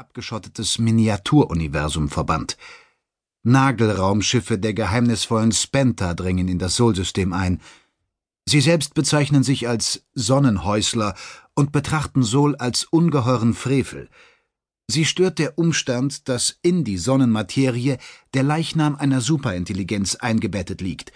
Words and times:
abgeschottetes 0.00 0.78
Miniaturuniversum 0.78 2.08
verband. 2.08 2.56
Nagelraumschiffe 3.42 4.58
der 4.58 4.72
geheimnisvollen 4.72 5.52
Spenta 5.52 6.14
dringen 6.14 6.48
in 6.48 6.58
das 6.58 6.76
Solsystem 6.76 7.34
ein. 7.34 7.60
Sie 8.48 8.62
selbst 8.62 8.94
bezeichnen 8.94 9.42
sich 9.42 9.68
als 9.68 10.06
Sonnenhäusler 10.14 11.14
und 11.54 11.70
betrachten 11.70 12.22
Sol 12.22 12.56
als 12.56 12.84
ungeheuren 12.84 13.52
Frevel. 13.52 14.08
Sie 14.88 15.04
stört 15.04 15.38
der 15.38 15.58
Umstand, 15.58 16.30
dass 16.30 16.58
in 16.62 16.82
die 16.82 16.96
Sonnenmaterie 16.96 17.98
der 18.32 18.42
Leichnam 18.42 18.96
einer 18.96 19.20
Superintelligenz 19.20 20.14
eingebettet 20.14 20.80
liegt. 20.80 21.12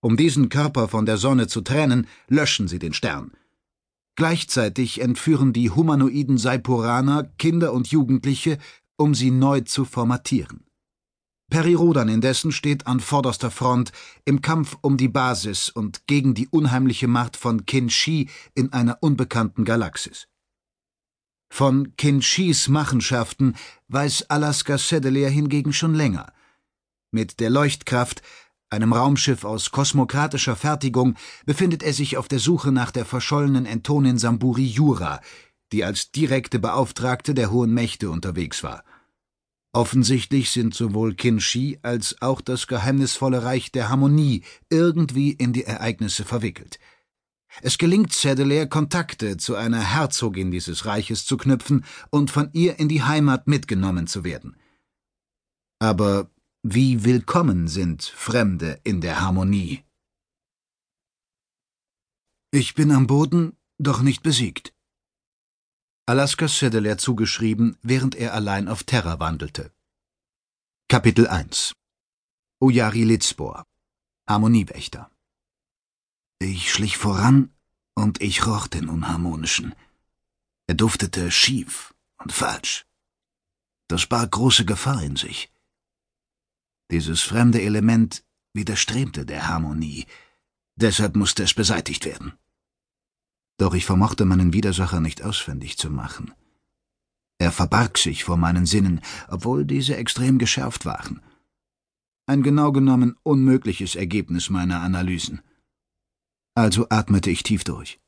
Um 0.00 0.16
diesen 0.16 0.48
Körper 0.48 0.88
von 0.88 1.06
der 1.06 1.16
Sonne 1.16 1.46
zu 1.46 1.60
trennen, 1.60 2.08
löschen 2.26 2.66
sie 2.66 2.80
den 2.80 2.92
Stern. 2.92 3.30
Gleichzeitig 4.16 5.00
entführen 5.00 5.52
die 5.52 5.70
humanoiden 5.70 6.38
Saipuraner 6.38 7.24
Kinder 7.38 7.72
und 7.72 7.88
Jugendliche, 7.88 8.58
um 8.96 9.14
sie 9.14 9.30
neu 9.30 9.60
zu 9.62 9.84
formatieren. 9.84 10.66
Perirodan 11.50 12.08
indessen 12.08 12.52
steht 12.52 12.86
an 12.86 13.00
vorderster 13.00 13.50
Front 13.50 13.92
im 14.24 14.40
Kampf 14.40 14.78
um 14.82 14.96
die 14.96 15.08
Basis 15.08 15.68
und 15.68 16.06
gegen 16.06 16.32
die 16.34 16.48
unheimliche 16.48 17.08
Macht 17.08 17.36
von 17.36 17.66
Kinshi 17.66 18.28
in 18.54 18.72
einer 18.72 18.98
unbekannten 19.00 19.64
Galaxis. 19.64 20.28
Von 21.52 21.96
Kinshis 21.96 22.68
Machenschaften 22.68 23.56
weiß 23.88 24.30
Alaska 24.30 24.78
Sedelair 24.78 25.28
hingegen 25.28 25.72
schon 25.72 25.94
länger. 25.94 26.32
Mit 27.10 27.40
der 27.40 27.50
Leuchtkraft, 27.50 28.22
einem 28.70 28.92
Raumschiff 28.92 29.44
aus 29.44 29.70
kosmokratischer 29.70 30.56
Fertigung, 30.56 31.16
befindet 31.44 31.82
er 31.82 31.92
sich 31.92 32.16
auf 32.16 32.28
der 32.28 32.38
Suche 32.38 32.72
nach 32.72 32.90
der 32.90 33.04
verschollenen 33.04 33.66
Entonin 33.66 34.18
Samburi 34.18 34.64
Jura, 34.64 35.20
die 35.72 35.84
als 35.84 36.12
direkte 36.12 36.58
Beauftragte 36.58 37.34
der 37.34 37.50
hohen 37.50 37.74
Mächte 37.74 38.10
unterwegs 38.10 38.62
war. 38.62 38.84
Offensichtlich 39.72 40.50
sind 40.50 40.74
sowohl 40.74 41.14
Kinshi 41.14 41.78
als 41.82 42.20
auch 42.22 42.40
das 42.40 42.66
geheimnisvolle 42.66 43.44
Reich 43.44 43.70
der 43.70 43.88
Harmonie 43.88 44.42
irgendwie 44.68 45.30
in 45.30 45.52
die 45.52 45.64
Ereignisse 45.64 46.24
verwickelt. 46.24 46.80
Es 47.62 47.78
gelingt 47.78 48.12
Sedelair, 48.12 48.68
Kontakte 48.68 49.36
zu 49.36 49.54
einer 49.54 49.80
Herzogin 49.80 50.50
dieses 50.50 50.86
Reiches 50.86 51.24
zu 51.24 51.36
knüpfen 51.36 51.84
und 52.10 52.30
von 52.30 52.50
ihr 52.52 52.78
in 52.78 52.88
die 52.88 53.02
Heimat 53.02 53.46
mitgenommen 53.48 54.06
zu 54.06 54.24
werden. 54.24 54.56
Aber 55.78 56.30
wie 56.62 57.04
willkommen 57.04 57.68
sind 57.68 58.02
Fremde 58.02 58.80
in 58.84 59.00
der 59.00 59.22
Harmonie? 59.22 59.82
Ich 62.50 62.74
bin 62.74 62.90
am 62.90 63.06
Boden, 63.06 63.56
doch 63.78 64.02
nicht 64.02 64.22
besiegt. 64.22 64.74
Alaska 66.04 66.48
Sedelair 66.48 66.98
zugeschrieben, 66.98 67.78
während 67.82 68.14
er 68.14 68.34
allein 68.34 68.68
auf 68.68 68.84
Terra 68.84 69.20
wandelte. 69.20 69.72
Kapitel 70.88 71.28
1 71.28 71.72
Ojari 72.60 73.04
Litzbor 73.04 73.64
Harmoniewächter 74.28 75.10
Ich 76.40 76.70
schlich 76.70 76.98
voran, 76.98 77.54
und 77.94 78.20
ich 78.20 78.46
roch 78.46 78.66
den 78.66 78.90
Unharmonischen. 78.90 79.74
Er 80.66 80.74
duftete 80.74 81.30
schief 81.30 81.94
und 82.18 82.32
falsch. 82.32 82.84
Das 83.88 84.06
barg 84.06 84.30
große 84.32 84.66
Gefahr 84.66 85.02
in 85.02 85.16
sich. 85.16 85.50
Dieses 86.90 87.20
fremde 87.20 87.62
Element 87.62 88.24
widerstrebte 88.52 89.24
der 89.24 89.48
Harmonie, 89.48 90.06
deshalb 90.76 91.14
musste 91.14 91.44
es 91.44 91.54
beseitigt 91.54 92.04
werden. 92.04 92.32
Doch 93.58 93.74
ich 93.74 93.84
vermochte 93.84 94.24
meinen 94.24 94.52
Widersacher 94.52 95.00
nicht 95.00 95.22
ausfindig 95.22 95.78
zu 95.78 95.90
machen. 95.90 96.32
Er 97.38 97.52
verbarg 97.52 97.96
sich 97.96 98.24
vor 98.24 98.36
meinen 98.36 98.66
Sinnen, 98.66 99.00
obwohl 99.28 99.64
diese 99.64 99.96
extrem 99.96 100.38
geschärft 100.38 100.84
waren. 100.84 101.22
Ein 102.26 102.42
genau 102.42 102.72
genommen 102.72 103.16
unmögliches 103.22 103.94
Ergebnis 103.94 104.50
meiner 104.50 104.80
Analysen. 104.80 105.42
Also 106.54 106.86
atmete 106.90 107.30
ich 107.30 107.42
tief 107.42 107.64
durch. 107.64 108.00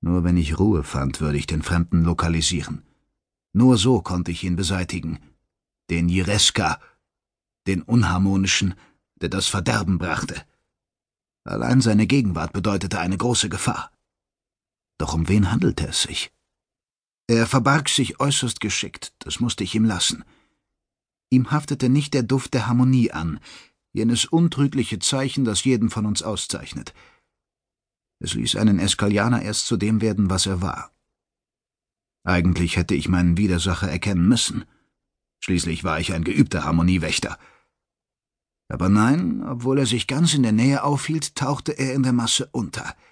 Nur 0.00 0.24
wenn 0.24 0.36
ich 0.36 0.58
Ruhe 0.58 0.84
fand, 0.84 1.20
würde 1.20 1.38
ich 1.38 1.46
den 1.46 1.62
Fremden 1.62 2.04
lokalisieren. 2.04 2.82
Nur 3.52 3.78
so 3.78 4.02
konnte 4.02 4.30
ich 4.30 4.44
ihn 4.44 4.56
beseitigen. 4.56 5.18
Den 5.90 6.08
Jireska, 6.08 6.80
den 7.68 7.82
Unharmonischen, 7.82 8.74
der 9.20 9.28
das 9.28 9.46
Verderben 9.46 9.98
brachte. 9.98 10.44
Allein 11.44 11.80
seine 11.80 12.06
Gegenwart 12.06 12.52
bedeutete 12.52 12.98
eine 12.98 13.16
große 13.16 13.48
Gefahr. 13.48 13.92
Doch 14.98 15.14
um 15.14 15.28
wen 15.28 15.52
handelte 15.52 15.86
es 15.86 16.02
sich? 16.02 16.32
Er 17.28 17.46
verbarg 17.46 17.88
sich 17.88 18.20
äußerst 18.20 18.60
geschickt, 18.60 19.12
das 19.20 19.38
musste 19.38 19.62
ich 19.62 19.74
ihm 19.74 19.84
lassen. 19.84 20.24
Ihm 21.30 21.50
haftete 21.50 21.88
nicht 21.88 22.14
der 22.14 22.22
Duft 22.22 22.54
der 22.54 22.66
Harmonie 22.66 23.12
an, 23.12 23.38
jenes 23.92 24.24
untrügliche 24.24 24.98
Zeichen, 24.98 25.44
das 25.44 25.64
jeden 25.64 25.90
von 25.90 26.06
uns 26.06 26.22
auszeichnet. 26.22 26.94
Es 28.18 28.34
ließ 28.34 28.56
einen 28.56 28.78
Eskalianer 28.78 29.42
erst 29.42 29.66
zu 29.66 29.76
dem 29.76 30.00
werden, 30.00 30.30
was 30.30 30.46
er 30.46 30.62
war. 30.62 30.90
Eigentlich 32.24 32.76
hätte 32.76 32.94
ich 32.94 33.08
meinen 33.08 33.36
Widersacher 33.36 33.88
erkennen 33.88 34.26
müssen. 34.26 34.64
Schließlich 35.40 35.84
war 35.84 36.00
ich 36.00 36.12
ein 36.12 36.24
geübter 36.24 36.64
Harmoniewächter. 36.64 37.38
Aber 38.68 38.88
nein, 38.88 39.42
obwohl 39.42 39.78
er 39.78 39.86
sich 39.86 40.06
ganz 40.06 40.34
in 40.34 40.42
der 40.42 40.52
Nähe 40.52 40.84
aufhielt, 40.84 41.34
tauchte 41.34 41.72
er 41.72 41.94
in 41.94 42.02
der 42.02 42.12
Masse 42.12 42.48
unter– 42.52 42.94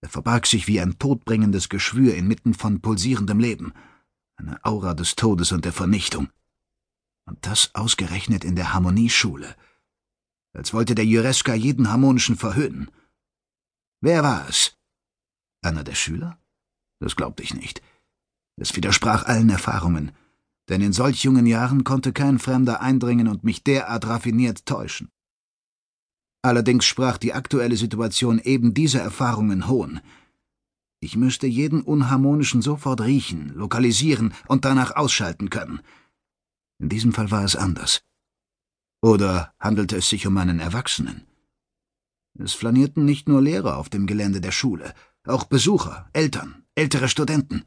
er 0.00 0.08
verbarg 0.08 0.46
sich 0.46 0.68
wie 0.68 0.80
ein 0.80 0.98
todbringendes 0.98 1.68
Geschwür 1.68 2.14
inmitten 2.14 2.54
von 2.54 2.80
pulsierendem 2.80 3.40
Leben, 3.40 3.72
eine 4.36 4.64
Aura 4.64 4.94
des 4.94 5.16
Todes 5.16 5.52
und 5.52 5.64
der 5.64 5.72
Vernichtung. 5.72 6.28
Und 7.24 7.44
das 7.44 7.74
ausgerechnet 7.74 8.44
in 8.44 8.54
der 8.54 8.72
Harmonieschule. 8.72 9.56
Als 10.52 10.72
wollte 10.72 10.94
der 10.94 11.04
Jureska 11.04 11.54
jeden 11.54 11.90
Harmonischen 11.90 12.36
verhöhnen. 12.36 12.90
Wer 14.00 14.22
war 14.22 14.48
es? 14.48 14.76
Einer 15.62 15.82
der 15.82 15.96
Schüler? 15.96 16.38
Das 17.00 17.16
glaubte 17.16 17.42
ich 17.42 17.52
nicht. 17.52 17.82
Es 18.56 18.76
widersprach 18.76 19.24
allen 19.24 19.50
Erfahrungen, 19.50 20.12
denn 20.68 20.80
in 20.80 20.92
solch 20.92 21.22
jungen 21.22 21.46
Jahren 21.46 21.84
konnte 21.84 22.12
kein 22.12 22.38
Fremder 22.38 22.80
eindringen 22.80 23.28
und 23.28 23.44
mich 23.44 23.62
derart 23.62 24.06
raffiniert 24.06 24.66
täuschen. 24.66 25.08
Allerdings 26.42 26.84
sprach 26.84 27.18
die 27.18 27.32
aktuelle 27.32 27.76
Situation 27.76 28.38
eben 28.38 28.74
diese 28.74 29.00
Erfahrungen 29.00 29.68
Hohn. 29.68 30.00
Ich 31.00 31.16
müsste 31.16 31.46
jeden 31.46 31.82
Unharmonischen 31.82 32.62
sofort 32.62 33.00
riechen, 33.00 33.52
lokalisieren 33.54 34.32
und 34.46 34.64
danach 34.64 34.96
ausschalten 34.96 35.50
können. 35.50 35.80
In 36.78 36.88
diesem 36.88 37.12
Fall 37.12 37.30
war 37.30 37.44
es 37.44 37.56
anders. 37.56 38.02
Oder 39.02 39.54
handelte 39.60 39.96
es 39.96 40.08
sich 40.08 40.26
um 40.26 40.36
einen 40.36 40.60
Erwachsenen? 40.60 41.26
Es 42.38 42.52
flanierten 42.52 43.04
nicht 43.04 43.28
nur 43.28 43.40
Lehrer 43.40 43.76
auf 43.76 43.88
dem 43.88 44.06
Gelände 44.06 44.40
der 44.40 44.52
Schule, 44.52 44.94
auch 45.26 45.44
Besucher, 45.44 46.08
Eltern, 46.12 46.64
ältere 46.74 47.08
Studenten. 47.08 47.64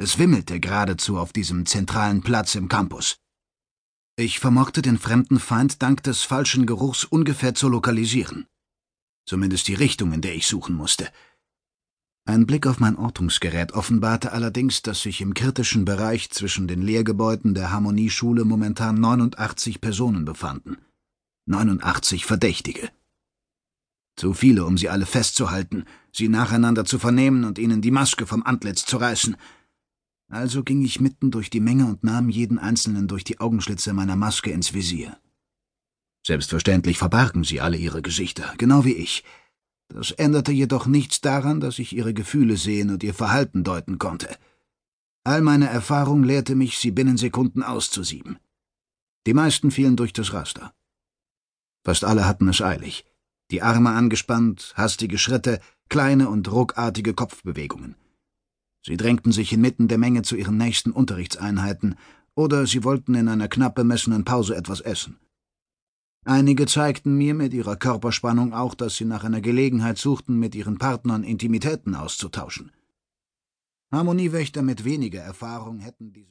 Es 0.00 0.16
wimmelte 0.16 0.60
geradezu 0.60 1.18
auf 1.18 1.32
diesem 1.32 1.66
zentralen 1.66 2.22
Platz 2.22 2.54
im 2.54 2.68
Campus. 2.68 3.18
Ich 4.14 4.38
vermochte 4.38 4.80
den 4.80 4.96
fremden 4.96 5.40
Feind 5.40 5.82
dank 5.82 6.04
des 6.04 6.22
falschen 6.22 6.66
Geruchs 6.66 7.02
ungefähr 7.02 7.56
zu 7.56 7.68
lokalisieren. 7.68 8.46
Zumindest 9.26 9.66
die 9.66 9.74
Richtung, 9.74 10.12
in 10.12 10.20
der 10.20 10.36
ich 10.36 10.46
suchen 10.46 10.76
musste. 10.76 11.10
Ein 12.26 12.46
Blick 12.46 12.68
auf 12.68 12.78
mein 12.78 12.96
Ortungsgerät 12.96 13.72
offenbarte 13.72 14.30
allerdings, 14.30 14.82
dass 14.82 15.02
sich 15.02 15.20
im 15.20 15.34
kritischen 15.34 15.84
Bereich 15.84 16.30
zwischen 16.30 16.68
den 16.68 16.80
Lehrgebäuden 16.80 17.54
der 17.54 17.72
Harmonieschule 17.72 18.44
momentan 18.44 19.00
89 19.00 19.80
Personen 19.80 20.24
befanden. 20.24 20.76
89 21.46 22.24
Verdächtige. 22.24 22.88
Zu 24.14 24.32
viele, 24.32 24.64
um 24.64 24.78
sie 24.78 24.90
alle 24.90 25.06
festzuhalten, 25.06 25.86
sie 26.12 26.28
nacheinander 26.28 26.84
zu 26.84 27.00
vernehmen 27.00 27.44
und 27.44 27.58
ihnen 27.58 27.82
die 27.82 27.90
Maske 27.90 28.28
vom 28.28 28.44
Antlitz 28.44 28.84
zu 28.84 28.96
reißen– 28.96 29.36
also 30.28 30.62
ging 30.62 30.82
ich 30.84 31.00
mitten 31.00 31.30
durch 31.30 31.50
die 31.50 31.60
Menge 31.60 31.86
und 31.86 32.04
nahm 32.04 32.28
jeden 32.28 32.58
einzelnen 32.58 33.08
durch 33.08 33.24
die 33.24 33.40
Augenschlitze 33.40 33.92
meiner 33.92 34.16
Maske 34.16 34.50
ins 34.50 34.74
Visier. 34.74 35.18
Selbstverständlich 36.26 36.98
verbargen 36.98 37.44
sie 37.44 37.60
alle 37.60 37.78
ihre 37.78 38.02
Gesichter, 38.02 38.54
genau 38.58 38.84
wie 38.84 38.92
ich. 38.92 39.24
Das 39.88 40.10
änderte 40.10 40.52
jedoch 40.52 40.86
nichts 40.86 41.22
daran, 41.22 41.60
dass 41.60 41.78
ich 41.78 41.94
ihre 41.96 42.12
Gefühle 42.12 42.58
sehen 42.58 42.90
und 42.90 43.02
ihr 43.02 43.14
Verhalten 43.14 43.64
deuten 43.64 43.98
konnte. 43.98 44.36
All 45.24 45.40
meine 45.40 45.68
Erfahrung 45.68 46.22
lehrte 46.22 46.54
mich, 46.54 46.78
sie 46.78 46.90
binnen 46.90 47.16
Sekunden 47.16 47.62
auszusieben. 47.62 48.38
Die 49.26 49.34
meisten 49.34 49.70
fielen 49.70 49.96
durch 49.96 50.12
das 50.12 50.32
Raster. 50.34 50.74
Fast 51.84 52.04
alle 52.04 52.26
hatten 52.26 52.48
es 52.48 52.60
eilig. 52.60 53.06
Die 53.50 53.62
Arme 53.62 53.90
angespannt, 53.90 54.74
hastige 54.76 55.16
Schritte, 55.16 55.60
kleine 55.88 56.28
und 56.28 56.52
ruckartige 56.52 57.14
Kopfbewegungen. 57.14 57.96
Sie 58.88 58.96
drängten 58.96 59.32
sich 59.32 59.52
inmitten 59.52 59.86
der 59.86 59.98
Menge 59.98 60.22
zu 60.22 60.34
ihren 60.34 60.56
nächsten 60.56 60.92
Unterrichtseinheiten, 60.92 61.96
oder 62.34 62.66
sie 62.66 62.84
wollten 62.84 63.14
in 63.14 63.28
einer 63.28 63.46
knapp 63.46 63.74
bemessenen 63.74 64.24
Pause 64.24 64.56
etwas 64.56 64.80
essen. 64.80 65.18
Einige 66.24 66.64
zeigten 66.64 67.14
mir 67.14 67.34
mit 67.34 67.52
ihrer 67.52 67.76
Körperspannung 67.76 68.54
auch, 68.54 68.74
dass 68.74 68.96
sie 68.96 69.04
nach 69.04 69.24
einer 69.24 69.42
Gelegenheit 69.42 69.98
suchten, 69.98 70.38
mit 70.38 70.54
ihren 70.54 70.78
Partnern 70.78 71.22
Intimitäten 71.22 71.94
auszutauschen. 71.94 72.72
Harmoniewächter 73.92 74.62
mit 74.62 74.86
weniger 74.86 75.20
Erfahrung 75.20 75.80
hätten 75.80 76.14
dieses 76.14 76.26